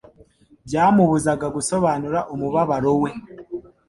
byamubuzaga 0.67 1.47
gusobanura 1.55 2.19
umubabaro 2.33 2.91
we. 3.01 3.09